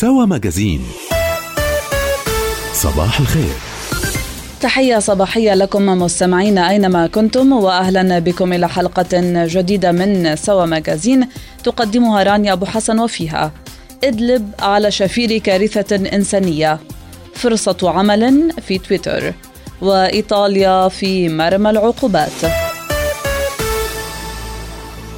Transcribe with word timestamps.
سوا 0.00 0.24
ماجازين. 0.24 0.80
صباح 2.72 3.20
الخير. 3.20 3.54
تحية 4.60 4.98
صباحية 4.98 5.54
لكم 5.54 5.86
مستمعين 5.86 6.58
أينما 6.58 7.06
كنتم 7.06 7.52
وأهلا 7.52 8.18
بكم 8.18 8.52
إلى 8.52 8.68
حلقة 8.68 9.06
جديدة 9.46 9.92
من 9.92 10.36
سوا 10.36 10.66
ماجازين 10.66 11.28
تقدمها 11.64 12.22
رانيا 12.22 12.52
أبو 12.52 12.66
حسن 12.66 13.00
وفيها 13.00 13.52
إدلب 14.04 14.50
على 14.60 14.90
شفير 14.90 15.38
كارثة 15.38 15.96
إنسانية 15.96 16.78
فرصة 17.34 17.76
عمل 17.82 18.52
في 18.66 18.78
تويتر 18.78 19.32
وإيطاليا 19.80 20.88
في 20.88 21.28
مرمى 21.28 21.70
العقوبات. 21.70 22.44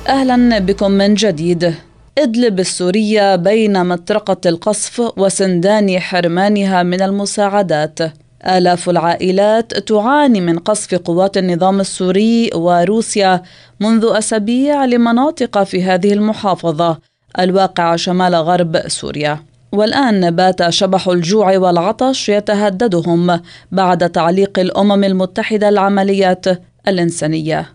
أهلا 0.08 0.58
بكم 0.58 0.90
من 0.90 1.14
جديد. 1.14 1.74
إدلب 2.18 2.60
السورية 2.60 3.36
بين 3.36 3.86
مطرقة 3.86 4.36
القصف 4.46 5.12
وسندان 5.16 6.00
حرمانها 6.00 6.82
من 6.82 7.02
المساعدات. 7.02 7.98
آلاف 8.46 8.90
العائلات 8.90 9.74
تعاني 9.74 10.40
من 10.40 10.58
قصف 10.58 10.94
قوات 10.94 11.38
النظام 11.38 11.80
السوري 11.80 12.50
وروسيا 12.54 13.42
منذ 13.80 14.06
أسابيع 14.12 14.84
لمناطق 14.84 15.62
في 15.62 15.82
هذه 15.82 16.12
المحافظة 16.12 16.98
الواقعة 17.38 17.96
شمال 17.96 18.34
غرب 18.34 18.88
سوريا. 18.88 19.38
والآن 19.72 20.30
بات 20.30 20.68
شبح 20.68 21.08
الجوع 21.08 21.58
والعطش 21.58 22.28
يتهددهم 22.28 23.40
بعد 23.72 24.10
تعليق 24.10 24.58
الأمم 24.58 25.04
المتحدة 25.04 25.68
العمليات 25.68 26.46
الإنسانية. 26.88 27.66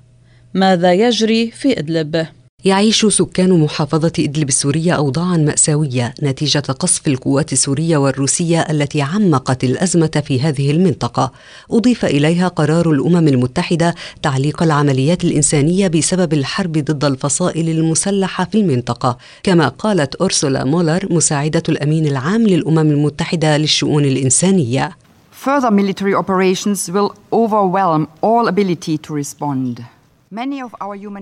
ماذا 0.54 0.94
يجري 0.94 1.52
في 1.52 1.80
إدلب؟ 1.80 2.26
يعيش 2.66 3.06
سكان 3.06 3.60
محافظة 3.60 4.12
إدلب 4.20 4.50
السورية 4.50 4.94
أوضاعا 4.94 5.38
مأساوية 5.38 6.14
نتيجة 6.24 6.60
قصف 6.60 7.08
القوات 7.08 7.54
السورية 7.54 7.98
والروسية 7.98 8.60
التي 8.62 9.02
عمقت 9.02 9.64
الأزمة 9.64 10.24
في 10.26 10.42
هذه 10.42 10.72
المنطقة. 10.72 11.32
أضيف 11.72 12.06
إليها 12.06 12.48
قرار 12.48 12.92
الأمم 12.92 13.28
المتحدة 13.28 13.96
تعليق 14.22 14.64
العمليات 14.64 15.24
الإنسانية 15.24 15.88
بسبب 15.88 16.34
الحرب 16.34 16.72
ضد 16.72 17.06
الفصائل 17.06 17.70
المسلحة 17.70 18.46
في 18.46 18.58
المنطقة. 18.58 19.18
كما 19.44 19.68
قالت 19.68 20.22
أرسولا 20.22 20.64
مولر 20.64 21.08
مساعدة 21.10 21.64
الأمين 21.70 22.08
العام 22.08 22.42
للأمم 22.42 22.80
المتحدة 22.80 23.58
للشؤون 23.58 24.06
الإنسانية. 24.06 24.98
Further 25.46 25.72
military 25.72 26.14
operations 26.14 26.90
will 26.90 27.12
overwhelm 27.34 28.08
all 28.22 28.48
ability 28.48 28.98
to 28.98 29.14
respond. 29.14 29.93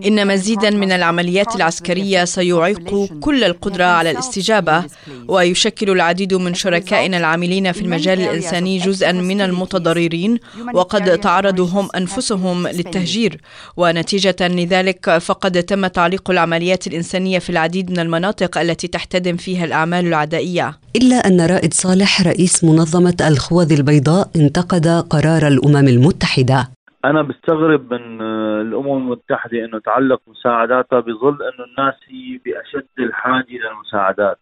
إن 0.08 0.28
مزيدا 0.28 0.70
من 0.70 0.92
العمليات 0.92 1.56
العسكرية 1.56 2.26
سيعيق 2.26 3.10
كل 3.20 3.44
القدرة 3.44 3.84
على 3.84 4.12
الاستجابة 4.12 4.84
ويشكل 5.28 5.90
العديد 5.90 6.34
من 6.34 6.54
شركائنا 6.54 7.18
العاملين 7.18 7.72
في 7.72 7.82
المجال 7.82 8.22
الإنساني 8.22 8.78
جزءا 8.78 9.12
من 9.12 9.42
المتضررين 9.42 10.38
وقد 10.74 11.18
تعرضوا 11.20 11.68
هم 11.68 11.90
أنفسهم 11.96 12.68
للتهجير 12.68 13.42
ونتيجة 13.78 14.36
لذلك 14.42 15.18
فقد 15.18 15.64
تم 15.64 15.88
تعليق 15.88 16.32
العمليات 16.32 16.88
الإنسانية 16.88 17.40
في 17.40 17.50
العديد 17.50 17.92
من 17.92 18.00
المناطق 18.00 18.58
التي 18.58 18.88
تحتدم 18.88 19.38
فيها 19.38 19.66
الأعمال 19.66 20.08
العدائية. 20.08 20.80
إلا 20.96 21.28
أن 21.28 21.42
رائد 21.42 21.74
صالح 21.74 22.22
رئيس 22.22 22.64
منظمة 22.64 23.18
الخوذ 23.22 23.72
البيضاء 23.74 24.30
انتقد 24.36 24.88
قرار 24.88 25.48
الأمم 25.48 25.88
المتحدة. 25.88 26.81
أنا 27.06 27.22
بستغرب 27.22 27.94
من 27.94 28.22
الأمم 28.62 28.98
المتحدة 28.98 29.66
إنه 29.66 29.80
تعلق 29.80 30.22
مساعداتها 30.28 31.00
بظل 31.00 31.38
إنه 31.44 31.66
الناس 31.66 31.96
هي 32.08 32.40
بأشد 32.46 32.88
الحاجة 33.00 33.46
للمساعدات. 33.50 34.38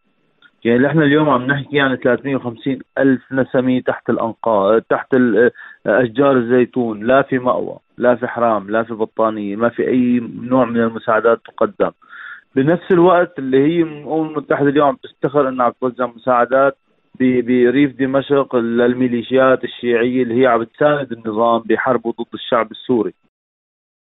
يعني 0.63 0.87
إحنا 0.87 1.03
اليوم 1.03 1.29
عم 1.29 1.45
نحكي 1.45 1.79
عن 1.79 1.95
350 1.95 2.79
ألف 2.97 3.21
نسمه 3.31 3.79
تحت 3.79 4.09
الأنقاض 4.09 4.81
تحت 4.81 5.15
أشجار 5.85 6.31
الزيتون. 6.37 7.03
لا 7.03 7.21
في 7.21 7.39
مأوى 7.39 7.77
لا 7.97 8.15
في 8.15 8.27
حرام 8.27 8.69
لا 8.69 8.83
في 8.83 8.93
بطانية 8.93 9.55
ما 9.55 9.69
في 9.69 9.87
أي 9.87 10.19
نوع 10.41 10.65
من 10.65 10.77
المساعدات 10.77 11.41
تقدم. 11.45 11.91
بنفس 12.55 12.91
الوقت 12.91 13.39
اللي 13.39 13.57
هي 13.57 13.81
الأمم 13.81 14.29
المتحدة 14.29 14.69
اليوم 14.69 14.87
عم 14.87 14.97
تفتخر 15.03 15.49
إنها 15.49 15.65
عم 15.65 15.73
توزع 15.81 16.05
مساعدات 16.05 16.77
بريف 17.20 17.98
دمشق 17.98 18.56
للميليشيات 18.56 19.64
الشيعية 19.64 20.22
اللي 20.22 20.42
هي 20.42 20.46
عم 20.46 20.64
تساند 20.64 21.12
النظام 21.12 21.62
بحربه 21.62 22.10
ضد 22.10 22.34
الشعب 22.34 22.70
السوري 22.70 23.14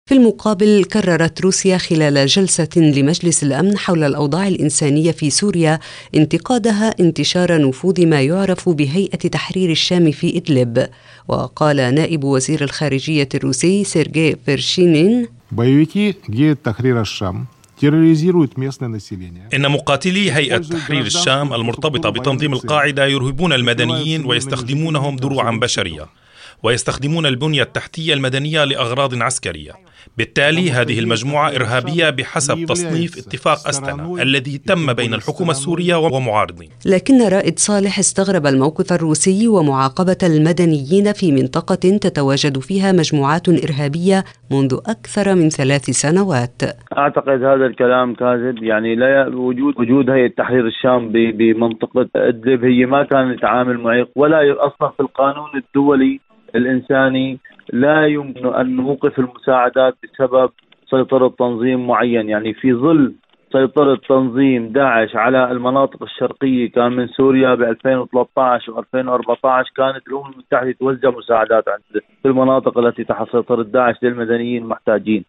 في 0.08 0.14
المقابل 0.14 0.84
كررت 0.84 1.40
روسيا 1.40 1.78
خلال 1.78 2.26
جلسة 2.26 2.68
لمجلس 2.76 3.42
الأمن 3.42 3.78
حول 3.78 4.04
الأوضاع 4.04 4.48
الإنسانية 4.48 5.10
في 5.10 5.30
سوريا 5.30 5.78
انتقادها 6.14 6.94
انتشار 7.00 7.68
نفوذ 7.68 8.06
ما 8.06 8.22
يعرف 8.22 8.68
بهيئة 8.68 9.28
تحرير 9.28 9.70
الشام 9.70 10.10
في 10.10 10.36
إدلب 10.36 10.88
وقال 11.28 11.76
نائب 11.76 12.24
وزير 12.24 12.62
الخارجية 12.62 13.28
الروسي 13.34 13.84
سيرجي 13.84 14.36
فيرشينين 14.36 15.28
боевики 15.52 16.14
геют 16.30 16.58
تحرير 16.64 17.00
الشام 17.00 17.46
إن 19.53 19.71
مقاتلي 19.71 20.31
هيئة 20.31 20.57
تحرير 20.57 21.01
الشام 21.05 21.53
المرتبطة 21.53 22.09
بتنظيم 22.09 22.53
القاعدة 22.53 23.05
يرهبون 23.05 23.53
المدنيين 23.53 24.25
ويستخدمونهم 24.25 25.15
دروعا 25.15 25.51
بشرية. 25.51 26.22
ويستخدمون 26.63 27.25
البنية 27.25 27.63
التحتية 27.63 28.13
المدنية 28.13 28.63
لأغراض 28.63 29.21
عسكرية. 29.21 29.71
بالتالي 30.17 30.71
هذه 30.71 30.99
المجموعة 30.99 31.49
إرهابية 31.49 32.09
بحسب 32.09 32.65
تصنيف 32.65 33.17
اتفاق 33.17 33.67
أستنا 33.67 34.21
الذي 34.21 34.57
تم 34.57 34.93
بين 34.93 35.13
الحكومة 35.13 35.51
السورية 35.51 35.95
ومعارضين. 35.95 36.69
لكن 36.85 37.27
رائد 37.27 37.59
صالح 37.59 37.99
استغرب 37.99 38.45
الموقف 38.45 38.93
الروسي 38.93 39.47
ومعاقبة 39.47 40.17
المدنيين 40.23 41.13
في 41.13 41.31
منطقة 41.31 41.75
تتواجد 41.75 42.59
فيها 42.59 42.91
مجموعات 42.91 43.49
إرهابية 43.49 44.23
منذ 44.51 44.73
أكثر 44.87 45.35
من 45.35 45.49
ثلاث 45.49 45.85
سنوات. 45.89 46.61
أعتقد 46.97 47.43
هذا 47.43 47.65
الكلام 47.65 48.13
كاذب 48.13 48.63
يعني 48.63 48.95
لا 48.95 49.27
وجود 49.27 49.73
وجود 49.79 50.09
هيئة 50.09 50.33
تحرير 50.37 50.67
الشام 50.67 51.11
بمنطقة 51.11 52.09
إدلب 52.15 52.63
هي 52.65 52.85
ما 52.85 53.03
كانت 53.03 53.45
عامل 53.45 53.77
معيق 53.77 54.09
ولا 54.15 54.67
أصلا 54.67 54.89
في 54.97 54.99
القانون 54.99 55.49
الدولي 55.55 56.19
الإنساني 56.55 57.39
لا 57.73 58.05
يمكن 58.05 58.53
أن 58.53 58.75
نوقف 58.75 59.19
المساعدات 59.19 59.95
بسبب 60.03 60.49
سيطرة 60.89 61.27
تنظيم 61.39 61.87
معين. 61.87 62.29
يعني 62.29 62.53
في 62.53 62.73
ظل 62.73 63.13
سيطرة 63.51 63.99
تنظيم 64.09 64.67
داعش 64.67 65.15
على 65.15 65.51
المناطق 65.51 66.03
الشرقية 66.03 66.71
كان 66.71 66.91
من 66.91 67.07
سوريا 67.07 67.55
ب 67.55 67.61
2013 67.61 68.71
و 68.71 68.79
2014 68.79 69.71
كانت 69.75 70.07
الأمم 70.07 70.31
المتحدة 70.33 70.71
توزع 70.71 71.09
مساعدات 71.09 71.65
في 72.21 72.27
المناطق 72.27 72.77
التي 72.77 73.03
تحت 73.03 73.31
سيطرة 73.31 73.63
داعش 73.63 73.95
للمدنيين 74.03 74.63
المحتاجين. 74.63 75.25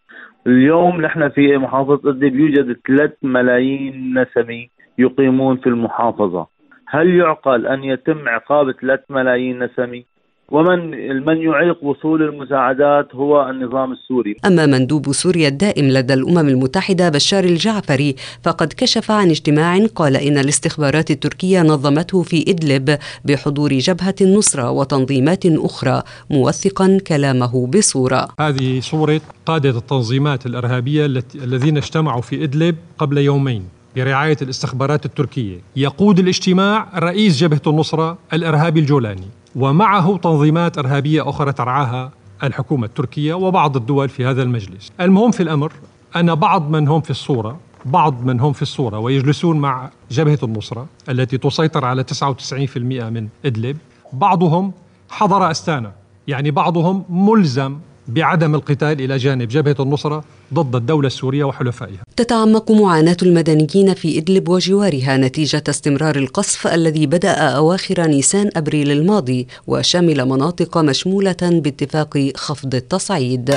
اليوم 0.47 1.01
نحن 1.01 1.29
في 1.29 1.57
محافظة 1.57 2.09
إدلب 2.09 2.35
يوجد 2.35 2.77
3 2.87 3.13
ملايين 3.23 4.19
نسمي 4.19 4.69
يقيمون 4.97 5.57
في 5.57 5.67
المحافظة. 5.67 6.47
هل 6.87 7.15
يعقل 7.15 7.67
أن 7.67 7.83
يتم 7.83 8.29
عقاب 8.29 8.71
3 8.71 9.03
ملايين 9.09 9.63
نسمي؟ 9.63 10.05
ومن 10.51 10.89
من 11.25 11.37
يعيق 11.37 11.83
وصول 11.83 12.21
المساعدات 12.21 13.15
هو 13.15 13.49
النظام 13.49 13.91
السوري. 13.91 14.35
أما 14.45 14.65
مندوب 14.65 15.11
سوريا 15.11 15.47
الدائم 15.47 15.85
لدى 15.85 16.13
الأمم 16.13 16.49
المتحدة 16.49 17.09
بشار 17.09 17.43
الجعفري 17.43 18.15
فقد 18.43 18.73
كشف 18.77 19.11
عن 19.11 19.29
اجتماع 19.29 19.85
قال 19.95 20.15
إن 20.15 20.37
الاستخبارات 20.37 21.11
التركية 21.11 21.61
نظمته 21.61 22.21
في 22.23 22.45
إدلب 22.47 22.97
بحضور 23.25 23.73
جبهة 23.73 24.15
النصرة 24.21 24.71
وتنظيمات 24.71 25.45
أخرى 25.45 26.01
موثقا 26.29 26.97
كلامه 27.07 27.67
بصورة. 27.67 28.27
هذه 28.39 28.79
صورة 28.79 29.21
قادة 29.45 29.77
التنظيمات 29.77 30.45
الإرهابية 30.45 31.05
الذين 31.35 31.77
اجتمعوا 31.77 32.21
في 32.21 32.43
إدلب 32.43 32.75
قبل 32.97 33.17
يومين 33.17 33.63
برعاية 33.95 34.37
الاستخبارات 34.41 35.05
التركية. 35.05 35.57
يقود 35.75 36.19
الاجتماع 36.19 36.99
رئيس 36.99 37.37
جبهة 37.37 37.61
النصرة 37.67 38.17
الإرهابي 38.33 38.79
الجولاني. 38.79 39.27
ومعه 39.55 40.17
تنظيمات 40.17 40.77
إرهابية 40.77 41.29
أخرى 41.29 41.53
ترعاها 41.53 42.11
الحكومة 42.43 42.85
التركية 42.85 43.33
وبعض 43.33 43.77
الدول 43.77 44.09
في 44.09 44.25
هذا 44.25 44.43
المجلس. 44.43 44.91
المهم 45.01 45.31
في 45.31 45.43
الأمر 45.43 45.73
أن 46.15 46.35
بعض 46.35 46.69
من 46.69 46.87
هم 46.87 47.01
في 47.01 47.09
الصورة 47.09 47.59
بعض 47.85 48.23
من 48.23 48.39
هم 48.39 48.53
في 48.53 48.61
الصورة 48.61 48.99
ويجلسون 48.99 49.59
مع 49.59 49.89
جبهة 50.11 50.39
النصرة 50.43 50.85
التي 51.09 51.37
تسيطر 51.37 51.85
على 51.85 52.03
99% 52.03 52.77
من 52.77 53.27
إدلب 53.45 53.77
بعضهم 54.13 54.71
حضر 55.09 55.51
أستانا 55.51 55.91
يعني 56.27 56.51
بعضهم 56.51 57.05
ملزم 57.09 57.77
بعدم 58.07 58.55
القتال 58.55 59.01
إلى 59.01 59.17
جانب 59.17 59.47
جبهة 59.47 59.75
النصرة 59.79 60.23
ضد 60.53 60.75
الدولة 60.75 61.07
السورية 61.07 61.43
وحلفائها. 61.43 62.03
تتعمق 62.17 62.71
معاناة 62.71 63.17
المدنيين 63.21 63.93
في 63.93 64.17
إدلب 64.17 64.49
وجوارها 64.49 65.17
نتيجة 65.17 65.63
استمرار 65.69 66.15
القصف 66.15 66.67
الذي 66.67 67.05
بدأ 67.05 67.31
أواخر 67.31 68.07
نيسان 68.07 68.49
أبريل 68.55 68.91
الماضي 68.91 69.47
وشمل 69.67 70.25
مناطق 70.25 70.77
مشمولة 70.77 71.37
باتفاق 71.41 72.31
خفض 72.35 72.75
التصعيد. 72.75 73.55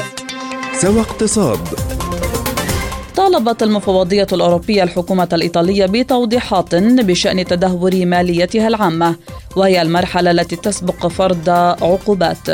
سوى 0.81 1.01
اقتصاد 1.01 1.59
طالبت 3.17 3.63
المفوضية 3.63 4.27
الأوروبية 4.33 4.83
الحكومة 4.83 5.29
الإيطالية 5.33 5.87
بتوضيحات 5.87 6.75
بشأن 6.75 7.45
تدهور 7.45 8.07
ماليتها 8.07 8.69
العامة 8.69 9.17
وهي 9.57 9.83
المرحلة 9.83 10.31
التي 10.31 10.57
تسبق 10.57 11.07
فرض 11.07 11.51
عقوبات 11.51 12.49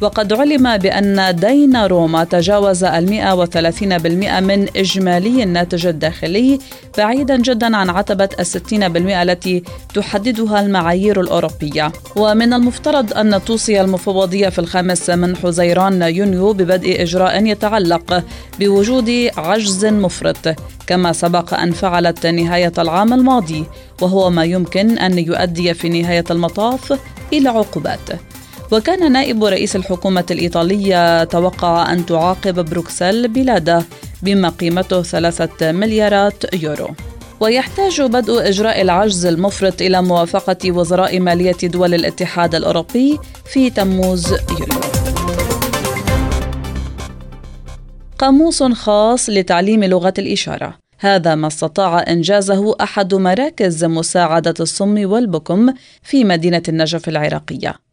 وقد 0.00 0.32
علم 0.32 0.76
بأن 0.76 1.36
دين 1.36 1.76
روما 1.76 2.24
تجاوز 2.24 2.84
وثلاثين 3.32 3.98
بالمئة 3.98 4.40
من 4.40 4.68
إجمالي 4.76 5.42
الناتج 5.42 5.86
الداخلي 5.86 6.58
بعيدا 6.98 7.36
جدا 7.36 7.76
عن 7.76 7.90
عتبة 7.90 8.28
الستين 8.40 8.88
بالمئة 8.88 9.22
التي 9.22 9.62
تحددها 9.94 10.60
المعايير 10.60 11.20
الأوروبية. 11.20 11.92
ومن 12.16 12.52
المفترض 12.52 13.14
أن 13.14 13.44
توصي 13.44 13.80
المفوضية 13.80 14.48
في 14.48 14.58
الخامس 14.58 15.10
من 15.10 15.36
حزيران 15.36 16.02
يونيو 16.02 16.52
ببدء 16.52 17.02
إجراء 17.02 17.46
يتعلق 17.46 18.24
بوجود 18.60 19.30
عجز 19.36 19.84
مفرط 19.84 20.56
كما 20.86 21.12
سبق 21.12 21.54
أن 21.54 21.72
فعلت 21.72 22.26
نهاية 22.26 22.72
العام 22.78 23.12
الماضي 23.12 23.64
وهو 24.02 24.30
ما 24.30 24.44
يمكن 24.44 24.98
أن 24.98 25.18
يؤدي 25.18 25.74
في 25.74 25.88
نهاية 25.88 26.24
المطاف 26.30 26.98
إلى 27.32 27.48
عقوبات. 27.48 28.35
وكان 28.72 29.12
نائب 29.12 29.44
رئيس 29.44 29.76
الحكومة 29.76 30.24
الإيطالية 30.30 31.24
توقع 31.24 31.92
أن 31.92 32.06
تعاقب 32.06 32.64
بروكسل 32.70 33.28
بلاده 33.28 33.84
بما 34.22 34.48
قيمته 34.48 35.02
ثلاثة 35.02 35.72
مليارات 35.72 36.54
يورو. 36.54 36.88
ويحتاج 37.40 38.02
بدء 38.02 38.48
إجراء 38.48 38.82
العجز 38.82 39.26
المفرط 39.26 39.82
إلى 39.82 40.02
موافقة 40.02 40.72
وزراء 40.72 41.20
مالية 41.20 41.56
دول 41.62 41.94
الاتحاد 41.94 42.54
الأوروبي 42.54 43.18
في 43.52 43.70
تموز 43.70 44.32
يوليو. 44.32 44.80
قاموس 48.18 48.62
خاص 48.62 49.30
لتعليم 49.30 49.84
لغة 49.84 50.14
الإشارة. 50.18 50.78
هذا 50.98 51.34
ما 51.34 51.46
استطاع 51.46 52.04
إنجازه 52.08 52.76
أحد 52.80 53.14
مراكز 53.14 53.84
مساعدة 53.84 54.54
الصم 54.60 55.10
والبكم 55.10 55.74
في 56.02 56.24
مدينة 56.24 56.62
النجف 56.68 57.08
العراقية. 57.08 57.85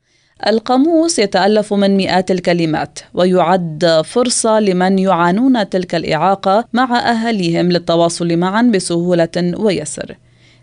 القاموس 0.48 1.20
يتألف 1.20 1.74
من 1.74 1.98
مئات 1.98 2.32
الكلمات 2.32 3.00
ويعد 3.14 4.02
فرصة 4.06 4.60
لمن 4.60 5.00
يعانون 5.00 5.70
تلك 5.70 5.96
الإعاقة 5.96 6.66
مع 6.74 7.00
أهاليهم 7.00 7.72
للتواصل 7.72 8.38
معا 8.38 8.62
بسهولة 8.62 9.54
ويسر. 9.58 10.18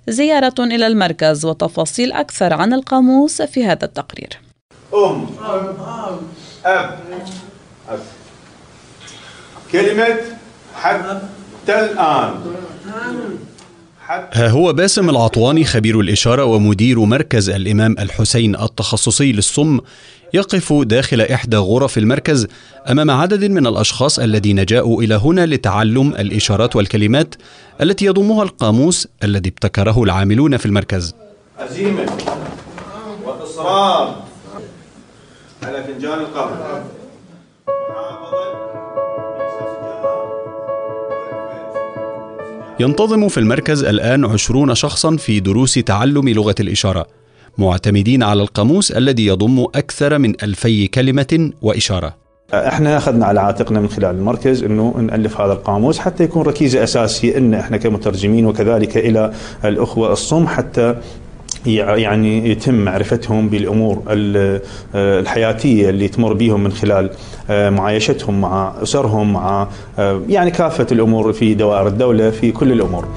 زيارة 0.08 0.55
إلى 0.58 0.87
المركز 0.87 1.44
وتفاصيل 1.44 2.12
أكثر 2.12 2.55
عن 2.55 2.72
القاموس 2.72 3.43
في 3.43 3.67
هذا 3.67 3.84
التقرير. 3.84 4.40
أم 4.94 5.26
أب 6.64 6.99
أب 7.88 8.00
كلمة 9.72 10.17
حتى 10.75 11.11
الآن 11.69 12.34
ها 14.11 14.49
هو 14.49 14.73
باسم 14.73 15.11
العطواني 15.11 15.65
خبير 15.65 16.01
الإشارة 16.01 16.45
ومدير 16.45 17.01
مركز 17.01 17.51
الإمام 17.51 17.97
الحسين 17.99 18.57
التخصصي 18.57 19.33
للصم 19.33 19.81
يقف 20.35 20.73
داخل 20.73 21.21
إحدى 21.21 21.57
غرف 21.57 21.99
المركز 21.99 22.47
أمام 22.91 23.11
عدد 23.11 23.45
من 23.45 23.67
الأشخاص 23.67 24.19
الذين 24.19 24.65
جاءوا 24.65 25.03
إلى 25.03 25.15
هنا 25.15 25.47
لتعلم 25.47 26.15
الإشارات 26.15 26.77
والكلمات 26.77 27.35
التي 27.81 28.05
يضمها 28.05 28.43
القاموس 28.43 29.09
الذي 29.25 29.49
ابتكره 29.49 30.03
العاملون 30.03 30.56
في 30.56 30.67
المركز. 30.67 31.15
عزيمة 31.59 32.06
وإصرار 33.25 34.23
على 35.63 35.85
فنجان 35.85 36.19
القهوة 36.19 36.85
ينتظم 42.81 43.29
في 43.29 43.38
المركز 43.38 43.85
الآن 43.85 44.25
عشرون 44.25 44.75
شخصا 44.75 45.17
في 45.17 45.41
دروس 45.41 45.75
تعلم 45.75 46.29
لغة 46.29 46.55
الإشارة 46.61 47.06
معتمدين 47.59 48.23
على 48.23 48.43
القاموس 48.43 48.91
الذي 48.93 49.27
يضم 49.27 49.62
أكثر 49.75 50.19
من 50.19 50.35
ألفي 50.43 50.87
كلمة 50.87 51.50
وإشارة. 51.62 52.15
إحنا 52.55 52.97
أخذنا 52.97 53.27
على 53.27 53.41
عاتقنا 53.41 53.81
من 53.81 53.88
خلال 53.88 54.17
المركز 54.17 54.62
إنه 54.65 54.94
نألف 54.99 55.41
هذا 55.41 55.53
القاموس 55.53 55.99
حتى 55.99 56.25
يكون 56.25 56.43
ركيزه 56.43 56.85
اساسيه 56.85 57.38
إن 57.38 57.55
إحنا 57.55 57.77
كمترجمين 57.77 58.47
وكذلك 58.47 58.97
إلى 58.97 59.32
الأخوة 59.65 60.12
الصم 60.12 60.47
حتى 60.47 60.97
يعني 61.67 62.51
يتم 62.51 62.75
معرفتهم 62.75 63.49
بالأمور 63.49 64.03
الحياتية 64.95 65.91
اللي 65.91 66.09
تمر 66.09 66.33
بهم 66.33 66.65
من 66.65 66.73
خلال 66.73 67.11
آه، 67.51 67.71
معايشتهم 67.71 68.41
مع 68.41 68.75
أسرهم 68.83 69.33
مع 69.33 69.69
آه، 69.99 70.23
يعني 70.29 70.51
كافة 70.51 70.87
الأمور 70.93 71.33
في 71.33 71.55
دوائر 71.55 71.87
الدولة 71.87 72.31
في 72.31 72.53
كل 72.53 72.73
الأمور. 72.73 73.09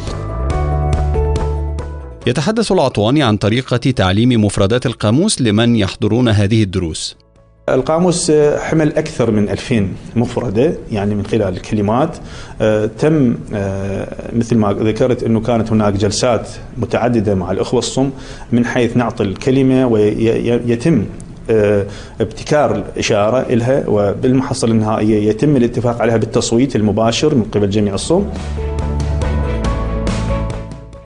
يتحدث 2.27 2.71
العطواني 2.71 3.23
عن 3.23 3.37
طريقة 3.37 3.77
تعليم 3.77 4.45
مفردات 4.45 4.85
القاموس 4.85 5.41
لمن 5.41 5.75
يحضرون 5.75 6.29
هذه 6.29 6.63
الدروس. 6.63 7.22
القاموس 7.69 8.31
حمل 8.57 8.97
أكثر 8.97 9.31
من 9.31 9.49
2000 9.49 9.87
مفردة 10.15 10.73
يعني 10.91 11.15
من 11.15 11.25
خلال 11.25 11.53
الكلمات. 11.53 12.17
آه، 12.61 12.85
تم 12.85 13.35
آه، 13.53 14.07
مثل 14.35 14.57
ما 14.57 14.73
ذكرت 14.73 15.23
أنه 15.23 15.39
كانت 15.39 15.71
هناك 15.71 15.93
جلسات 15.93 16.47
متعددة 16.77 17.35
مع 17.35 17.51
الأخوة 17.51 17.79
الصم 17.79 18.09
من 18.51 18.65
حيث 18.65 18.97
نعطي 18.97 19.23
الكلمة 19.23 19.87
ويتم 19.87 21.05
آه، 21.49 21.85
ابتكار 22.21 22.75
الإشارة 22.75 23.53
لها 23.53 23.83
وبالمحصلة 23.87 24.71
النهائية 24.71 25.29
يتم 25.29 25.55
الاتفاق 25.55 26.01
عليها 26.01 26.17
بالتصويت 26.17 26.75
المباشر 26.75 27.35
من 27.35 27.43
قبل 27.43 27.69
جميع 27.69 27.93
الصم. 27.93 28.25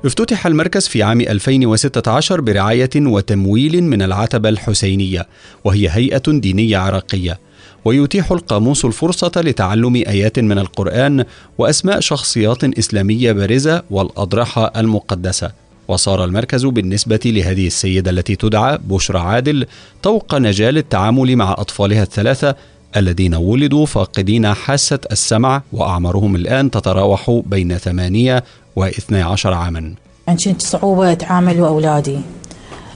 افتتح 0.05 0.47
المركز 0.47 0.87
في 0.87 1.03
عام 1.03 1.21
2016 1.21 2.41
برعاية 2.41 2.89
وتمويل 2.95 3.83
من 3.83 4.01
العتبة 4.01 4.49
الحسينية 4.49 5.27
وهي 5.63 5.89
هيئة 5.89 6.23
دينية 6.27 6.77
عراقية. 6.77 7.39
ويتيح 7.85 8.31
القاموس 8.31 8.85
الفرصة 8.85 9.31
لتعلم 9.37 9.95
آيات 9.95 10.39
من 10.39 10.59
القرآن 10.59 11.25
وأسماء 11.57 11.99
شخصيات 11.99 12.63
إسلامية 12.63 13.31
بارزة 13.31 13.83
والأضرحة 13.89 14.73
المقدسة. 14.77 15.51
وصار 15.87 16.23
المركز 16.23 16.65
بالنسبة 16.65 17.19
لهذه 17.25 17.67
السيدة 17.67 18.11
التي 18.11 18.35
تدعى 18.35 18.79
بشرى 18.87 19.19
عادل 19.19 19.65
طوق 20.03 20.35
نجاة 20.35 20.71
للتعامل 20.71 21.35
مع 21.35 21.51
أطفالها 21.51 22.03
الثلاثة 22.03 22.55
الذين 22.97 23.35
ولدوا 23.35 23.85
فاقدين 23.85 24.53
حاسة 24.53 24.99
السمع 25.11 25.61
وأعمارهم 25.73 26.35
الآن 26.35 26.71
تتراوح 26.71 27.41
بين 27.45 27.77
ثمانية 27.77 28.43
واثني 28.77 29.21
عشر 29.21 29.53
عاما. 29.53 29.93
كنت 30.27 30.61
صعوبة 30.61 31.11
أتعامل 31.11 31.61
وأولادي. 31.61 32.19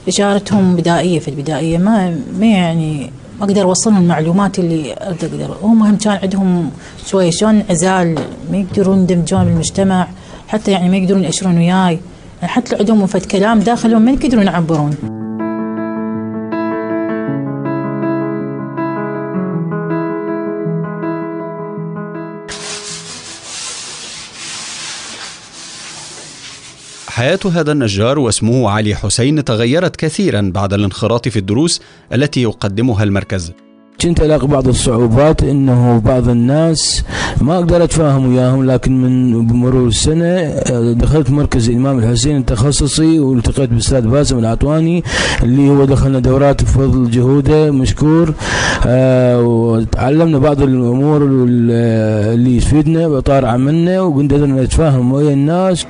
إشارتهم 0.08 0.76
بدائية 0.76 1.18
في 1.18 1.28
البدائية 1.28 1.78
ما 1.78 2.18
ما 2.38 2.46
يعني 2.46 3.10
ما 3.40 3.44
أقدر 3.44 3.62
أوصلهم 3.62 4.02
المعلومات 4.02 4.58
اللي 4.58 4.92
أقدر. 4.92 5.56
هم 5.62 5.82
هم 5.82 5.96
كان 5.96 6.18
عندهم 6.22 6.70
شوية 7.06 7.30
شلون 7.30 7.64
عزال 7.70 8.14
ما 8.50 8.56
يقدرون 8.56 8.98
يندمجون 8.98 9.44
بالمجتمع 9.44 10.08
حتى 10.48 10.70
يعني 10.70 10.88
ما 10.88 10.96
يقدرون 10.96 11.24
يأشرون 11.24 11.56
وياي. 11.56 11.98
يعني 12.40 12.52
حتى 12.54 12.76
عندهم 12.76 13.06
فد 13.06 13.24
كلام 13.24 13.58
داخلهم 13.58 14.02
ما 14.02 14.10
يقدرون 14.10 14.46
يعبرون. 14.46 14.96
حياة 27.22 27.38
هذا 27.54 27.72
النجار 27.72 28.18
واسمه 28.18 28.70
علي 28.70 28.94
حسين 28.94 29.44
تغيرت 29.44 29.96
كثيرا 29.96 30.50
بعد 30.54 30.72
الانخراط 30.72 31.28
في 31.28 31.38
الدروس 31.38 31.80
التي 32.12 32.42
يقدمها 32.42 33.02
المركز. 33.04 33.52
كنت 34.00 34.20
ألاقي 34.20 34.46
بعض 34.46 34.68
الصعوبات 34.68 35.42
إنه 35.42 35.98
بعض 35.98 36.28
الناس 36.28 37.04
ما 37.40 37.54
أقدر 37.54 37.84
أتفاهم 37.84 38.28
وياهم 38.28 38.64
لكن 38.64 39.02
من 39.02 39.46
بمرور 39.46 39.88
السنة 39.88 40.24
آه، 40.24 40.92
دخلت 40.92 41.30
مركز 41.30 41.68
الإمام 41.70 41.98
الحسين 41.98 42.36
التخصصي 42.36 43.18
والتقيت 43.18 43.68
بالاستاذ 43.68 44.00
باسم 44.00 44.38
العطواني 44.38 45.04
اللي 45.42 45.70
هو 45.70 45.84
دخلنا 45.84 46.18
دورات 46.18 46.62
بفضل 46.62 47.10
جهودة 47.10 47.70
مشكور 47.70 48.34
آه 48.86 49.42
وتعلمنا 49.42 50.38
بعض 50.38 50.62
الأمور 50.62 51.22
اللي 51.22 52.56
يفيدنا 52.56 53.08
باطار 53.08 53.46
عملنا 53.46 54.00
وقدرنا 54.00 54.62
نتفاهم 54.62 55.12
ويا 55.12 55.32
الناس. 55.32 55.86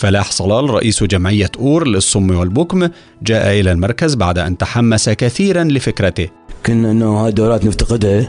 فلاح 0.00 0.30
صلال 0.30 0.70
رئيس 0.70 1.04
جمعية 1.04 1.50
أور 1.58 1.86
للصم 1.88 2.30
والبكم 2.30 2.88
جاء 3.22 3.60
إلى 3.60 3.72
المركز 3.72 4.14
بعد 4.14 4.38
أن 4.38 4.58
تحمس 4.58 5.08
كثيرا 5.08 5.64
لفكرته. 5.64 6.28
كنا 6.66 6.90
أنه 6.90 7.16
هاي 7.16 7.28
الدورات 7.28 7.64
نفتقدها 7.64 8.28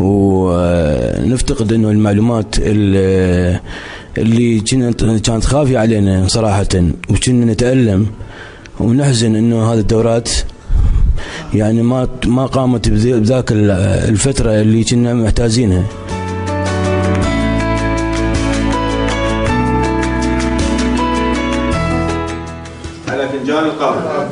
ونفتقد 0.00 1.72
أنه 1.72 1.90
المعلومات 1.90 2.54
اللي 4.18 4.60
كانت 4.60 5.44
خافية 5.44 5.78
علينا 5.78 6.28
صراحة 6.28 6.68
وكنا 7.10 7.52
نتألم 7.52 8.06
ونحزن 8.80 9.36
أنه 9.36 9.72
هذه 9.72 9.78
الدورات 9.78 10.30
يعني 11.54 11.82
ما 11.82 12.08
ما 12.26 12.46
قامت 12.46 12.88
بذاك 12.88 13.52
الفترة 13.52 14.50
اللي 14.60 14.84
كنا 14.84 15.14
محتاجينها 15.14 15.84
فنجان 23.40 23.64
القهوة 23.64 24.28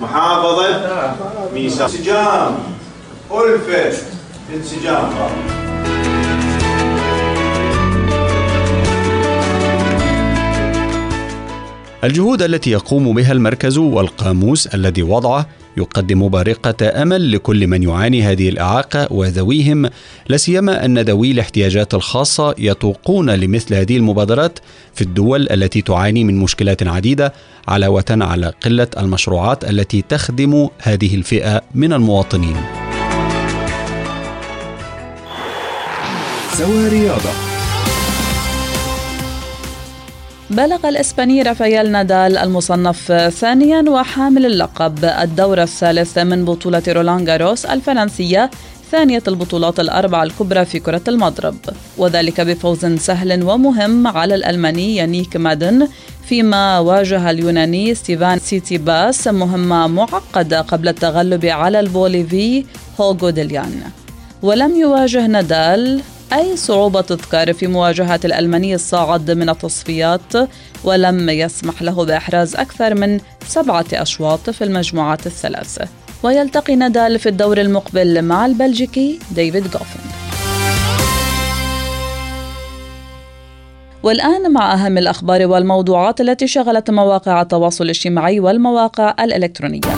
محافظة 0.00 1.14
ميسا. 1.54 1.84
انسجام. 1.84 2.54
ألفة 3.32 3.98
انسجام. 4.54 5.10
الجهود 12.04 12.42
التي 12.42 12.70
يقوم 12.70 13.14
بها 13.14 13.32
المركز 13.32 13.78
والقاموس 13.78 14.66
الذي 14.66 15.02
وضعه 15.02 15.46
يقدم 15.76 16.28
بارقة 16.28 17.02
أمل 17.02 17.32
لكل 17.32 17.66
من 17.66 17.82
يعاني 17.82 18.22
هذه 18.22 18.48
الإعاقة 18.48 19.08
وذويهم 19.10 19.90
لا 20.28 20.36
سيما 20.36 20.84
أن 20.84 20.98
ذوي 20.98 21.30
الاحتياجات 21.30 21.94
الخاصة 21.94 22.54
يتوقون 22.58 23.30
لمثل 23.30 23.74
هذه 23.74 23.96
المبادرات 23.96 24.58
في 24.94 25.02
الدول 25.02 25.48
التي 25.50 25.82
تعاني 25.82 26.24
من 26.24 26.36
مشكلات 26.38 26.86
عديدة 26.86 27.32
علاوة 27.68 28.04
على 28.10 28.52
قلة 28.64 28.88
المشروعات 28.98 29.64
التي 29.70 30.02
تخدم 30.02 30.68
هذه 30.78 31.14
الفئة 31.14 31.62
من 31.74 31.92
المواطنين. 31.92 32.56
سوى 36.52 36.88
رياضة 36.88 37.55
بلغ 40.50 40.88
الإسباني 40.88 41.42
رافائيل 41.42 41.90
نادال 41.90 42.38
المصنف 42.38 43.12
ثانيا 43.12 43.84
وحامل 43.90 44.46
اللقب 44.46 45.04
الدور 45.04 45.62
الثالث 45.62 46.18
من 46.18 46.44
بطولة 46.44 46.82
رولان 46.88 47.24
جاروس 47.24 47.66
الفرنسية 47.66 48.50
ثانية 48.92 49.22
البطولات 49.28 49.80
الأربعة 49.80 50.22
الكبرى 50.22 50.64
في 50.64 50.78
كرة 50.78 51.00
المضرب. 51.08 51.56
وذلك 51.98 52.40
بفوز 52.40 52.86
سهل 52.86 53.42
ومهم 53.42 54.06
على 54.06 54.34
الألماني 54.34 54.96
يانيك 54.96 55.36
مادن 55.36 55.88
فيما 56.28 56.78
واجه 56.78 57.30
اليوناني 57.30 57.94
ستيفان 57.94 58.38
سيتيباس 58.38 59.28
مهمة 59.28 59.86
معقدة 59.86 60.60
قبل 60.60 60.88
التغلب 60.88 61.44
على 61.46 61.80
البوليفي 61.80 62.64
هوغو 63.00 63.30
ديليان. 63.30 63.82
ولم 64.42 64.76
يواجه 64.76 65.26
نادال 65.26 66.00
أي 66.32 66.56
صعوبة 66.56 67.00
تذكر 67.00 67.52
في 67.52 67.66
مواجهة 67.66 68.20
الألماني 68.24 68.74
الصاعد 68.74 69.30
من 69.30 69.48
التصفيات 69.48 70.32
ولم 70.84 71.30
يسمح 71.30 71.82
له 71.82 72.04
بإحراز 72.04 72.56
أكثر 72.56 72.94
من 72.94 73.20
سبعة 73.46 73.84
أشواط 73.92 74.50
في 74.50 74.64
المجموعات 74.64 75.26
الثلاث. 75.26 75.88
ويلتقي 76.22 76.76
نادال 76.76 77.18
في 77.18 77.28
الدور 77.28 77.60
المقبل 77.60 78.22
مع 78.22 78.46
البلجيكي 78.46 79.18
ديفيد 79.30 79.66
غوفن. 79.66 80.00
والآن 84.02 84.52
مع 84.52 84.74
أهم 84.74 84.98
الأخبار 84.98 85.46
والموضوعات 85.46 86.20
التي 86.20 86.46
شغلت 86.46 86.90
مواقع 86.90 87.42
التواصل 87.42 87.84
الاجتماعي 87.84 88.40
والمواقع 88.40 89.14
الإلكترونية. 89.20 89.96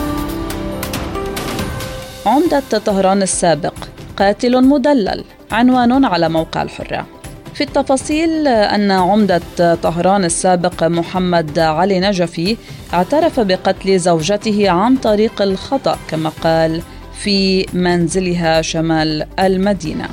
عمدة 2.26 2.62
طهران 2.86 3.22
السابق 3.22 3.74
قاتل 4.16 4.64
مدلل. 4.64 5.24
عنوان 5.52 6.04
على 6.04 6.28
موقع 6.28 6.62
الحرة 6.62 7.06
في 7.54 7.64
التفاصيل 7.64 8.48
أن 8.48 8.90
عمدة 8.90 9.74
طهران 9.82 10.24
السابق 10.24 10.84
محمد 10.84 11.58
علي 11.58 12.00
نجفي 12.00 12.56
اعترف 12.94 13.40
بقتل 13.40 13.98
زوجته 13.98 14.70
عن 14.70 14.96
طريق 14.96 15.42
الخطأ 15.42 15.98
كما 16.08 16.32
قال 16.44 16.82
في 17.18 17.66
منزلها 17.72 18.62
شمال 18.62 19.26
المدينة. 19.38 20.08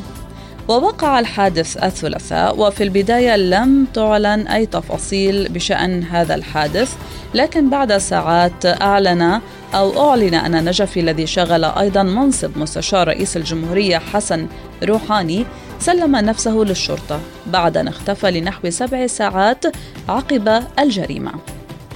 ووقع 0.68 1.20
الحادث 1.20 1.78
الثلاثاء 1.84 2.60
وفي 2.60 2.84
البداية 2.84 3.36
لم 3.36 3.86
تعلن 3.94 4.48
أي 4.48 4.66
تفاصيل 4.66 5.50
بشأن 5.50 6.04
هذا 6.04 6.36
الحادث 6.36 6.96
لكن 7.34 7.70
بعد 7.70 7.98
ساعات 7.98 8.66
أعلن 8.66 9.42
أو 9.76 10.10
أعلن 10.10 10.34
أن 10.34 10.66
نجفي 10.66 11.00
الذي 11.00 11.28
شغل 11.28 11.66
أيضا 11.66 12.04
منصب 12.04 12.58
مستشار 12.58 13.08
رئيس 13.08 13.38
الجمهورية 13.38 13.98
حسن 13.98 14.48
روحاني 14.84 15.46
سلم 15.80 16.16
نفسه 16.16 16.52
للشرطة 16.52 17.20
بعد 17.48 17.78
أن 17.78 17.88
اختفى 17.88 18.32
لنحو 18.32 18.70
سبع 18.70 19.08
ساعات 19.08 19.66
عقب 20.10 20.64
الجريمة. 20.80 21.32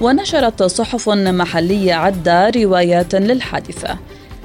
ونشرت 0.00 0.62
صحف 0.62 1.08
محلية 1.08 1.94
عدة 1.94 2.50
روايات 2.50 3.14
للحادثة. 3.14 3.98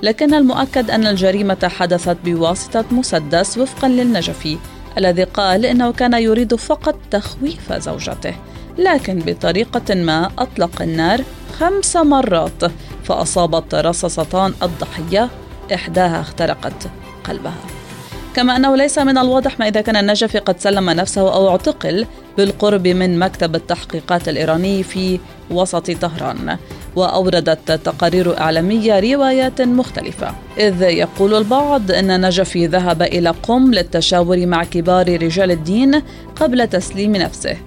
لكن 0.03 0.33
المؤكد 0.33 0.91
أن 0.91 1.07
الجريمة 1.07 1.71
حدثت 1.77 2.17
بواسطة 2.25 2.85
مسدس 2.91 3.57
وفقا 3.57 3.87
للنجفي 3.87 4.57
الذي 4.97 5.23
قال 5.23 5.65
إنه 5.65 5.91
كان 5.91 6.13
يريد 6.13 6.55
فقط 6.55 6.95
تخويف 7.11 7.73
زوجته 7.73 8.35
لكن 8.77 9.19
بطريقة 9.19 9.95
ما 9.95 10.31
أطلق 10.37 10.81
النار 10.81 11.21
خمس 11.59 11.95
مرات 11.95 12.71
فأصابت 13.03 13.75
رصاصتان 13.75 14.53
الضحية 14.63 15.29
إحداها 15.73 16.21
اخترقت 16.21 16.87
قلبها. 17.23 17.55
كما 18.35 18.55
أنه 18.55 18.75
ليس 18.75 18.97
من 18.99 19.17
الواضح 19.17 19.59
ما 19.59 19.67
إذا 19.67 19.81
كان 19.81 19.95
النجفي 19.95 20.39
قد 20.39 20.59
سلم 20.59 20.89
نفسه 20.89 21.21
أو 21.21 21.49
اعتقل 21.49 22.05
بالقرب 22.37 22.87
من 22.87 23.19
مكتب 23.19 23.55
التحقيقات 23.55 24.29
الإيراني 24.29 24.83
في 24.83 25.19
وسط 25.51 25.91
طهران 25.91 26.57
وأوردت 26.95 27.71
تقارير 27.71 28.39
إعلامية 28.39 28.99
روايات 28.99 29.61
مختلفة. 29.61 30.31
إذ 30.57 30.81
يقول 30.81 31.35
البعض 31.35 31.91
أن 31.91 32.25
نجفي 32.25 32.67
ذهب 32.67 33.01
إلى 33.01 33.29
قم 33.29 33.73
للتشاور 33.73 34.45
مع 34.45 34.63
كبار 34.63 35.21
رجال 35.23 35.51
الدين 35.51 36.01
قبل 36.35 36.67
تسليم 36.67 37.15
نفسه. 37.15 37.57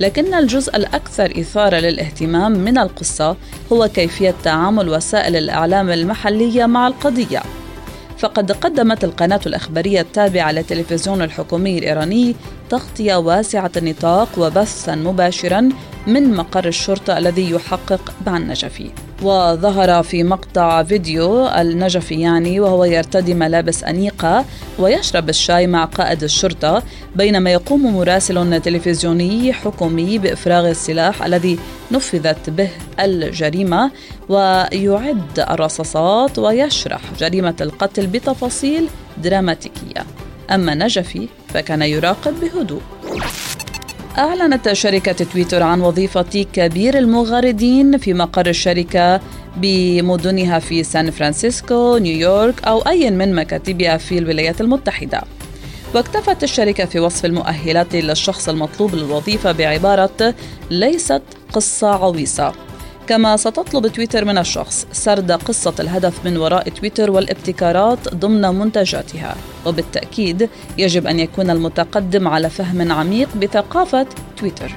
لكن 0.00 0.34
الجزء 0.34 0.76
الأكثر 0.76 1.40
إثارة 1.40 1.76
للاهتمام 1.76 2.52
من 2.52 2.78
القصة 2.78 3.36
هو 3.72 3.88
كيفية 3.88 4.34
تعامل 4.44 4.88
وسائل 4.88 5.36
الإعلام 5.36 5.90
المحلية 5.90 6.66
مع 6.66 6.86
القضية. 6.86 7.42
فقد 8.18 8.52
قدمت 8.52 9.04
القناة 9.04 9.40
الإخبارية 9.46 10.00
التابعة 10.00 10.52
للتلفزيون 10.52 11.22
الحكومي 11.22 11.78
الإيراني 11.78 12.34
تغطية 12.70 13.16
واسعة 13.16 13.72
النطاق 13.76 14.28
وبثا 14.38 14.94
مباشرا 14.94 15.68
من 16.06 16.34
مقر 16.34 16.68
الشرطة 16.68 17.18
الذي 17.18 17.50
يحقق 17.50 18.12
مع 18.26 18.36
النجفي 18.36 18.90
وظهر 19.22 20.02
في 20.02 20.24
مقطع 20.24 20.82
فيديو 20.82 21.48
النجفي 21.48 22.20
يعني 22.20 22.60
وهو 22.60 22.84
يرتدي 22.84 23.34
ملابس 23.34 23.84
أنيقة 23.84 24.44
ويشرب 24.78 25.28
الشاي 25.28 25.66
مع 25.66 25.84
قائد 25.84 26.22
الشرطة 26.22 26.82
بينما 27.16 27.52
يقوم 27.52 27.96
مراسل 27.96 28.60
تلفزيوني 28.60 29.52
حكومي 29.52 30.18
بإفراغ 30.18 30.70
السلاح 30.70 31.22
الذي 31.22 31.58
نفذت 31.92 32.50
به 32.50 32.70
الجريمة 33.00 33.90
ويعد 34.28 35.40
الرصاصات 35.50 36.38
ويشرح 36.38 37.00
جريمة 37.18 37.54
القتل 37.60 38.06
بتفاصيل 38.06 38.88
دراماتيكية. 39.22 40.06
أما 40.50 40.74
نجفي 40.74 41.28
فكان 41.48 41.82
يراقب 41.82 42.34
بهدوء. 42.40 42.80
أعلنت 44.18 44.72
شركة 44.72 45.12
تويتر 45.12 45.62
عن 45.62 45.80
وظيفة 45.80 46.46
كبير 46.52 46.98
المغردين 46.98 47.98
في 47.98 48.14
مقر 48.14 48.46
الشركة 48.46 49.20
بمدنها 49.56 50.58
في 50.58 50.82
سان 50.82 51.10
فرانسيسكو، 51.10 51.96
نيويورك 51.96 52.64
أو 52.64 52.80
أي 52.80 53.10
من 53.10 53.34
مكاتبها 53.34 53.96
في 53.96 54.18
الولايات 54.18 54.60
المتحدة. 54.60 55.22
واكتفت 55.94 56.42
الشركة 56.42 56.84
في 56.84 57.00
وصف 57.00 57.24
المؤهلات 57.24 57.94
للشخص 57.94 58.48
المطلوب 58.48 58.94
للوظيفة 58.94 59.52
بعبارة 59.52 60.34
ليست 60.70 61.22
قصة 61.52 61.88
عويصة 61.88 62.52
كما 63.08 63.36
ستطلب 63.36 63.86
تويتر 63.86 64.24
من 64.24 64.38
الشخص 64.38 64.86
سرد 64.92 65.32
قصة 65.32 65.74
الهدف 65.80 66.24
من 66.24 66.36
وراء 66.36 66.68
تويتر 66.68 67.10
والابتكارات 67.10 68.14
ضمن 68.14 68.42
منتجاتها. 68.42 69.36
وبالتأكيد 69.66 70.48
يجب 70.78 71.06
أن 71.06 71.20
يكون 71.20 71.50
المتقدم 71.50 72.28
على 72.28 72.50
فهم 72.50 72.92
عميق 72.92 73.28
بثقافة 73.36 74.06
تويتر. 74.36 74.76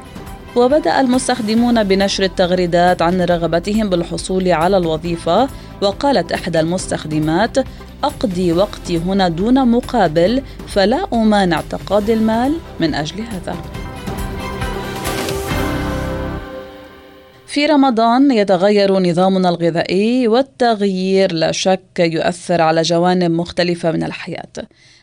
وبدأ 0.56 1.02
المستخدمون 1.02 1.84
بنشر 1.84 2.24
التغريدات 2.24 3.02
عن 3.02 3.22
رغبتهم 3.22 3.90
بالحصول 3.90 4.52
على 4.52 4.78
الوظيفة 4.78 5.50
وقالت 5.82 6.32
إحدى 6.32 6.60
المستخدمات 6.60 7.58
أقضي 8.04 8.54
وقتي 8.54 8.98
هنا 8.98 9.28
دون 9.28 9.72
مقابل 9.72 10.42
فلا 10.68 11.08
أمانع 11.14 11.62
تقاضي 11.62 12.14
المال 12.14 12.54
من 12.80 12.96
أجل 12.96 13.22
هذا. 13.22 13.81
في 17.52 17.66
رمضان 17.66 18.32
يتغير 18.32 19.00
نظامنا 19.00 19.50
الغذائي 19.50 20.28
والتغيير 20.28 21.34
لا 21.34 21.52
شك 21.52 22.00
يؤثر 22.00 22.62
على 22.62 22.82
جوانب 22.82 23.32
مختلفة 23.32 23.92
من 23.92 24.04
الحياة. 24.04 24.54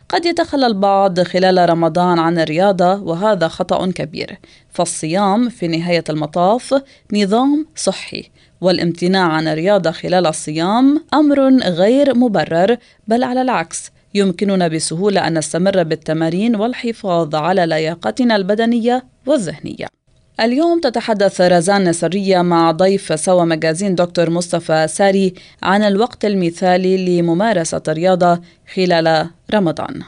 قد 0.09 0.27
يتخلى 0.27 0.67
البعض 0.67 1.21
خلال 1.21 1.71
رمضان 1.71 2.19
عن 2.19 2.39
الرياضة 2.39 2.95
وهذا 3.03 3.49
خطأ 3.49 3.91
كبير. 3.91 4.39
فالصيام 4.71 5.49
في 5.49 5.69
نهاية 5.69 6.05
المطاف 6.11 6.83
نظام 7.13 7.67
صحي 7.77 8.31
والامتناع 8.61 9.29
عن 9.29 9.49
الرياضة 9.49 9.91
خلال 9.91 10.27
الصيام 10.27 11.05
أمر 11.15 11.59
غير 11.63 12.15
مبرر 12.15 12.77
بل 13.09 13.23
على 13.23 13.43
العكس. 13.43 13.91
يمكننا 14.15 14.69
بسهولة 14.69 15.27
أن 15.27 15.39
نستمر 15.39 15.83
بالتمارين 15.83 16.57
والحفاظ 16.57 17.35
على 17.35 17.67
لياقتنا 17.67 18.37
البدنية 18.37 19.05
والذهنية. 19.27 19.98
اليوم 20.41 20.81
تتحدث 20.81 21.41
رزان 21.41 21.89
نصرية 21.89 22.43
مع 22.43 22.71
ضيف 22.71 23.21
سوا 23.21 23.45
مجازين 23.45 23.95
دكتور 23.95 24.31
مصطفى 24.31 24.87
ساري 24.89 25.35
عن 25.63 25.83
الوقت 25.83 26.25
المثالي 26.25 27.21
لممارسة 27.21 27.83
الرياضة 27.89 28.41
خلال 28.75 29.31
رمضان. 29.55 30.03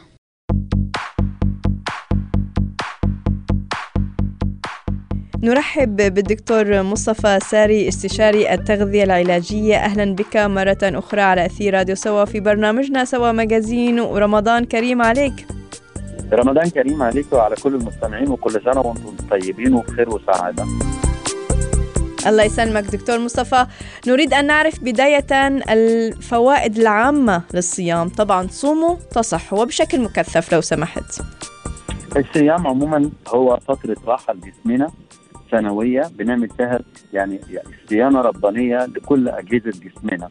نرحب 5.43 5.97
بالدكتور 5.97 6.83
مصطفى 6.83 7.39
ساري 7.51 7.89
استشاري 7.89 8.55
التغذية 8.55 9.05
العلاجية. 9.05 9.77
أهلا 9.77 10.15
بك 10.15 10.37
مرة 10.37 10.79
أخرى 10.83 11.21
على 11.21 11.47
أثير 11.47 11.75
راديو 11.75 11.95
سوا 11.95 12.25
في 12.25 12.41
برنامجنا 12.41 13.05
سوا 13.05 13.33
مجازين. 13.33 14.01
ورمضان 14.01 14.65
كريم 14.65 15.03
عليك. 15.03 15.60
رمضان 16.33 16.71
كريم 16.71 17.03
عليك 17.03 17.33
وعلى 17.33 17.57
كل 17.57 17.75
المستمعين 17.75 18.29
وكل 18.29 18.53
سنة 18.65 18.81
وأنتم 18.81 19.17
طيبين 19.31 19.75
وبخير 19.75 20.11
وسعادة. 20.11 20.67
الله 22.27 22.43
يسلمك 22.43 22.85
دكتور 22.85 23.19
مصطفى. 23.19 23.67
نريد 24.07 24.35
أن 24.35 24.47
نعرف 24.47 24.81
بداية 24.81 25.49
الفوائد 25.71 26.79
العامة 26.79 27.43
للصيام. 27.55 28.09
طبعا 28.09 28.47
صوموا 28.51 28.97
تصحوا 29.13 29.63
وبشكل 29.63 30.01
مكثف 30.01 30.53
لو 30.53 30.61
سمحت. 30.61 31.23
الصيام 32.17 32.67
عموما 32.67 33.11
هو 33.29 33.59
فترة 33.69 33.97
راحة 34.07 34.35
لجسمنا. 34.35 34.91
سنوية 35.51 36.03
بنعمل 36.19 36.49
فيها 36.49 36.81
يعني 37.13 37.41
صيانة 37.87 38.21
ربانية 38.21 38.87
لكل 38.87 39.29
أجهزة 39.29 39.71
جسمنا. 39.71 40.29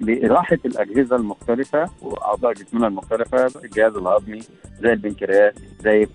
لراحة 0.00 0.58
الأجهزة 0.64 1.16
المختلفة 1.16 1.90
وأعضاء 2.02 2.52
جسمنا 2.52 2.86
المختلفة 2.86 3.46
الجهاز 3.64 3.96
الهضمي 3.96 4.38
زي 4.80 4.92
البنكرياس 4.92 5.54
زي 5.80 6.06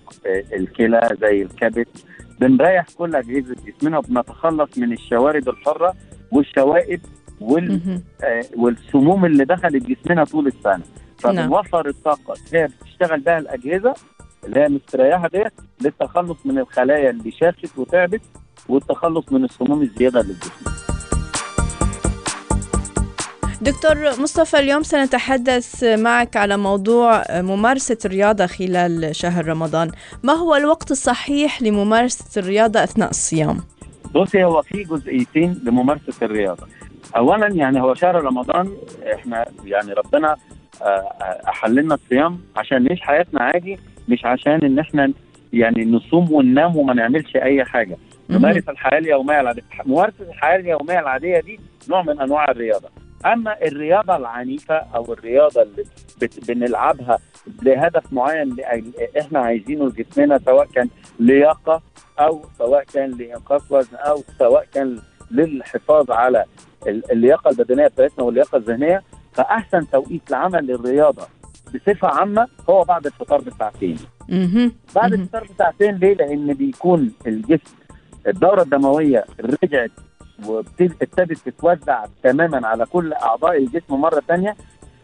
الكلى 0.52 1.16
زي 1.20 1.42
الكبد. 1.42 1.86
بنريح 2.40 2.86
كل 2.98 3.16
أجهزة 3.16 3.56
جسمنا 3.66 3.98
وبنتخلص 3.98 4.78
من 4.78 4.92
الشوارد 4.92 5.48
الحرة 5.48 5.94
والشوائب 6.32 7.00
وال 7.40 8.00
آه 8.24 8.42
والسموم 8.56 9.24
اللي 9.24 9.44
دخلت 9.44 9.86
جسمنا 9.86 10.24
طول 10.24 10.46
السنة. 10.46 10.82
فبنوفر 11.18 11.88
الطاقة. 11.88 12.34
اللي 12.46 12.58
هي 12.58 12.66
بتشتغل 12.68 13.20
بها 13.20 13.38
الأجهزة 13.38 13.94
اللي 14.44 14.60
هي 14.60 14.68
مستريحة 14.68 15.28
ديت 15.28 15.52
للتخلص 15.80 16.46
من 16.46 16.58
الخلايا 16.58 17.10
اللي 17.10 17.30
شاشت 17.30 17.78
وتعبت 17.78 18.20
والتخلص 18.68 19.32
من 19.32 19.44
السموم 19.44 19.82
الزيادة 19.82 20.20
للجسم 20.22 20.70
دكتور 23.62 24.20
مصطفى 24.22 24.58
اليوم 24.58 24.82
سنتحدث 24.82 25.84
معك 25.84 26.36
على 26.36 26.56
موضوع 26.56 27.22
ممارسة 27.30 27.98
الرياضة 28.04 28.46
خلال 28.46 29.16
شهر 29.16 29.46
رمضان. 29.48 29.90
ما 30.22 30.32
هو 30.32 30.54
الوقت 30.54 30.90
الصحيح 30.90 31.62
لممارسة 31.62 32.40
الرياضة 32.40 32.84
أثناء 32.84 33.10
الصيام؟ 33.10 33.56
بصي 34.14 34.44
هو 34.44 34.62
في 34.62 34.82
جزئيتين 34.84 35.60
لممارسة 35.64 36.12
الرياضة. 36.22 36.66
أولا 37.16 37.46
يعني 37.46 37.82
هو 37.82 37.94
شهر 37.94 38.14
رمضان 38.14 38.72
إحنا 39.14 39.46
يعني 39.64 39.92
ربنا 39.92 40.36
أحللنا 41.48 41.94
الصيام 41.94 42.40
عشان 42.56 42.84
نعيش 42.84 43.00
حياتنا 43.00 43.40
عادي 43.42 43.78
مش 44.08 44.24
عشان 44.24 44.52
إن 44.64 44.78
إحنا 44.78 45.12
يعني 45.52 45.84
نصوم 45.84 46.32
وننام 46.32 46.76
وما 46.76 46.94
نعملش 46.94 47.36
أي 47.36 47.64
حاجة. 47.64 47.96
نمارس 48.30 48.68
الحياة 48.68 48.98
اليومية 48.98 49.40
العادية. 49.40 49.62
ممارسة 49.86 50.24
الحياة 50.28 50.56
اليومية 50.56 51.00
العادية 51.00 51.40
دي 51.40 51.60
نوع 51.88 52.02
من 52.02 52.20
أنواع 52.20 52.50
الرياضة. 52.50 52.88
أما 53.26 53.62
الرياضة 53.62 54.16
العنيفة 54.16 54.74
أو 54.74 55.12
الرياضة 55.12 55.62
اللي 55.62 55.84
بنلعبها 56.48 57.18
لهدف 57.62 58.12
معين 58.12 58.56
إحنا 59.20 59.38
عايزينه 59.38 59.86
لجسمنا 59.86 60.38
سواء 60.38 60.66
كان 60.66 60.88
لياقة 61.20 61.82
أو 62.18 62.42
سواء 62.58 62.84
كان 62.84 63.10
لانقاص 63.10 63.72
وزن 63.72 63.96
أو 63.96 64.22
سواء 64.38 64.66
كان 64.74 64.98
للحفاظ 65.30 66.10
على 66.10 66.44
اللياقة 66.86 67.50
البدنية 67.50 67.86
بتاعتنا 67.86 68.24
واللياقة 68.24 68.56
الذهنية 68.56 69.02
فأحسن 69.32 69.90
توقيت 69.90 70.30
لعمل 70.30 70.70
الرياضة 70.70 71.26
بصفة 71.74 72.08
عامة 72.08 72.48
هو 72.70 72.84
بعد 72.84 73.06
الفطار 73.06 73.40
بساعتين. 73.40 73.96
بعد 74.94 75.12
الفطار 75.12 75.44
بساعتين 75.54 75.94
ليه؟ 75.96 76.14
لأن 76.14 76.54
بيكون 76.54 77.12
الجسم 77.26 77.76
الدورة 78.26 78.62
الدموية 78.62 79.24
رجعت 79.40 79.90
وابتدت 80.46 81.38
تتوزع 81.46 82.04
تماما 82.22 82.66
على 82.66 82.86
كل 82.86 83.12
أعضاء 83.12 83.56
الجسم 83.56 83.94
مرة 83.94 84.22
ثانية 84.28 84.56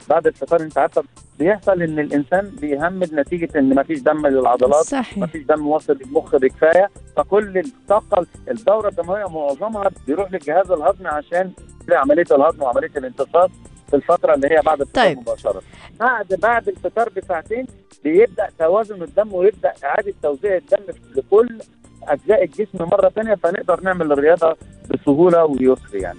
بعد 0.09 0.27
الفطار 0.27 0.61
انت 0.61 0.79
عارفه 0.79 1.05
بيحصل 1.39 1.83
إن 1.83 1.99
الإنسان 1.99 2.51
بيهمد 2.61 3.15
نتيجة 3.15 3.59
إن 3.59 3.75
ما 3.75 3.83
فيش 3.83 4.01
دم 4.01 4.27
للعضلات 4.27 4.85
صحيح. 4.85 5.19
ما 5.19 5.27
فيش 5.27 5.43
دم 5.43 5.67
واصل 5.67 5.99
للمخ 6.05 6.37
بكفاية 6.37 6.91
فكل 7.17 7.59
الطاقة 7.59 8.27
الدورة 8.51 8.89
الدموية 8.89 9.25
معظمها 9.29 9.91
بيروح 10.07 10.33
للجهاز 10.33 10.71
الهضمي 10.71 11.09
عشان 11.09 11.53
عملية 11.93 12.27
الهضم 12.31 12.63
وعملية 12.63 12.91
الامتصاص 12.97 13.51
في 13.91 13.97
الفترة 13.97 14.35
اللي 14.35 14.49
هي 14.51 14.61
بعد 14.67 14.81
الفطار 14.81 15.05
طيب. 15.05 15.19
مباشرة 15.19 15.63
بعد 16.01 16.35
بعد 16.43 16.69
الفطار 16.69 17.09
بساعتين 17.17 17.67
بيبدأ 18.05 18.49
توازن 18.59 19.03
الدم 19.03 19.35
ويبدأ 19.35 19.73
إعادة 19.85 20.15
توزيع 20.23 20.57
الدم 20.57 20.95
لكل 21.17 21.59
أجزاء 22.09 22.45
الجسم 22.45 22.79
مرة 22.79 23.09
ثانية 23.09 23.35
فنقدر 23.35 23.81
نعمل 23.81 24.13
الرياضة 24.13 24.57
بسهولة 24.91 25.45
ويسر 25.45 25.97
يعني 25.97 26.19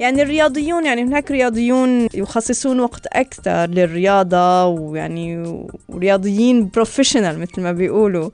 يعني 0.00 0.22
الرياضيون 0.22 0.86
يعني 0.86 1.02
هناك 1.02 1.30
رياضيون 1.30 2.08
يخصصون 2.14 2.80
وقت 2.80 3.06
أكثر 3.06 3.66
للرياضة 3.66 4.66
ويعني 4.66 5.56
ورياضيين 5.88 6.68
بروفيشنال 6.68 7.40
مثل 7.40 7.62
ما 7.62 7.72
بيقولوا 7.72 8.30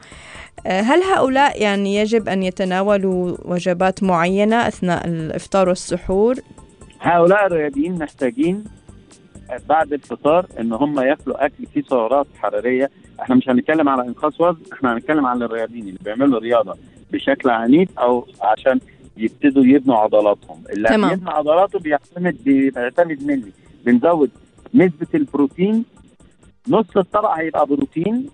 هل 0.67 1.03
هؤلاء 1.03 1.63
يعني 1.63 1.97
يجب 1.97 2.29
أن 2.29 2.43
يتناولوا 2.43 3.37
وجبات 3.45 4.03
معينة 4.03 4.69
أثناء 4.69 5.07
الإفطار 5.07 5.69
والسحور؟ 5.69 6.35
هؤلاء 7.01 7.47
الرياضيين 7.47 7.99
محتاجين 7.99 8.65
بعد 9.69 9.93
الفطار 9.93 10.47
إن 10.61 10.73
هم 10.73 11.01
ياكلوا 11.01 11.47
أكل 11.47 11.67
فيه 11.67 11.83
سعرات 11.83 12.27
حرارية. 12.39 12.91
إحنا 13.23 13.35
مش 13.35 13.49
هنتكلم 13.49 13.89
على 13.89 14.03
انقاص 14.03 14.41
وزن 14.41 14.61
إحنا 14.73 14.95
هنتكلم 14.95 15.27
على 15.27 15.45
الرياضيين 15.45 15.89
اللي 15.89 15.99
بيعملوا 16.05 16.39
رياضة 16.41 16.77
بشكل 17.13 17.51
عنيف 17.51 17.99
أو 17.99 18.27
عشان 18.43 18.81
يبتدوا 19.17 19.65
يبنوا 19.65 19.97
عضلاتهم. 19.97 20.65
اللي 20.71 20.89
تمام. 20.89 21.11
بيبني 21.11 21.31
عضلاته 21.31 21.79
بيعتمد 21.79 22.45
بيعتمد 22.45 23.23
مني. 23.23 23.53
بنزود 23.85 24.31
نسبة 24.75 25.07
البروتين. 25.15 25.85
نص 26.69 26.97
الطبق 26.97 27.31
هيبقى 27.31 27.67
بروتين 27.67 28.29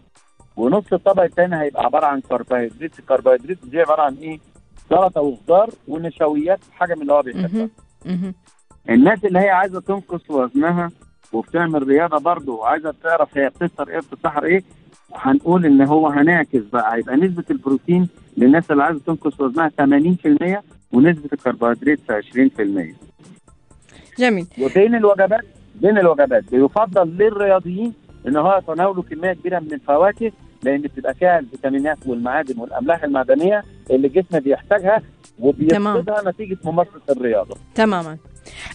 ونص 0.57 0.93
الطبق 0.93 1.23
الثاني 1.23 1.61
هيبقى 1.61 1.85
عبارة 1.85 2.07
عن 2.07 2.21
كربوهيدرات. 2.21 2.99
الكربوهيدرات 2.99 3.59
دي 3.65 3.81
عبارة 3.81 4.03
عن 4.03 4.15
إيه؟ 4.15 4.39
سلطة 4.91 5.21
وخضار 5.21 5.71
ونشويات 5.89 6.61
حاجة 6.73 6.95
من 6.95 7.03
اللي 7.03 7.13
هو 7.13 7.23
بيحبها. 7.23 7.69
الناس 8.91 9.25
اللي 9.25 9.39
هي 9.39 9.49
عايزة 9.51 9.81
تنقص 9.81 10.31
وزنها 10.31 10.91
وبتعمل 11.33 11.89
رياضة 11.89 12.19
برضه 12.19 12.53
وعايزه 12.53 12.95
تعرف 13.03 13.39
هي 13.39 13.49
بتفطر 13.49 13.89
إيه 13.89 13.99
بتسحر 13.99 14.45
إيه. 14.45 14.63
هنقول 15.15 15.67
إن 15.67 15.81
هو 15.83 16.07
هنعكس 16.09 16.63
بقى. 16.73 16.95
هيبقى 16.97 17.17
نسبة 17.17 17.45
البروتين 17.51 18.09
للناس 18.37 18.71
اللي 18.71 18.83
عايزة 18.83 19.01
تنقص 19.07 19.41
وزنها 19.41 19.69
80% 19.69 20.63
ونسبة 20.93 21.29
الكربوهيدرات 21.33 21.99
20% 22.11 22.95
جميل. 24.19 24.47
وبين 24.63 24.95
الوجبات 24.95 25.45
بين 25.75 25.99
الوجبات 25.99 26.45
بيفضل 26.51 27.09
للرياضيين 27.09 27.93
إن 28.29 28.37
هو 28.37 28.59
يتناولوا 28.63 29.03
كمية 29.03 29.33
كبيرة 29.33 29.59
من 29.59 29.73
الفواكه 29.73 30.33
لأن 30.63 30.81
بتبقى 30.81 31.15
فيها 31.15 31.39
الفيتامينات 31.39 31.99
والمعادن 32.07 32.59
والأملاح 32.61 33.05
المعدنية 33.05 33.63
اللي 33.91 34.07
الجسم 34.07 34.39
بيحتاجها 34.41 35.03
وبيفقدها 35.41 36.23
نتيجة 36.27 36.59
ممارسة 36.65 36.91
الرياضة. 37.11 37.57
تماما. 37.75 38.17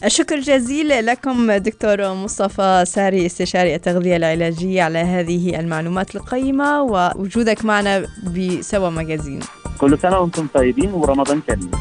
الشكر 0.06 0.40
جزيل 0.40 1.06
لكم 1.06 1.52
دكتور 1.52 2.14
مصطفى 2.14 2.84
ساري 2.88 3.26
استشاري 3.26 3.76
التغذية 3.76 4.16
العلاجية 4.16 4.84
على 4.84 5.00
هذه 5.00 5.60
المعلومات 5.60 6.16
القيمة 6.16 6.82
ووجودك 6.82 7.66
معنا 7.66 8.06
بسوا 8.36 8.90
مجازين 8.90 9.40
كل 9.78 9.98
سنة 10.00 10.20
وأنتم 10.20 10.48
طيبين 10.54 10.94
ورمضان 10.94 11.42
كريم 11.42 11.72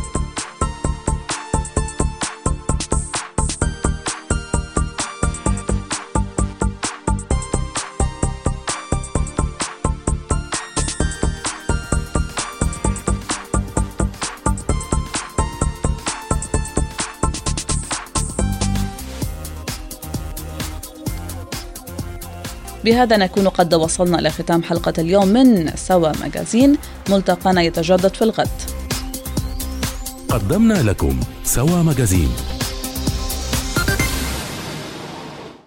بهذا 22.85 23.17
نكون 23.17 23.49
قد 23.49 23.75
وصلنا 23.75 24.19
إلى 24.19 24.31
ختام 24.31 24.63
حلقة 24.63 24.93
اليوم 24.99 25.29
من 25.29 25.77
سوا 25.77 26.13
مجازين 26.25 26.77
ملتقانا 27.11 27.63
يتجدد 27.63 28.15
في 28.15 28.23
الغد. 28.23 28.49
قدمنا 30.29 30.83
لكم 30.83 31.21
سوا 31.45 31.83
مجازين 31.83 32.29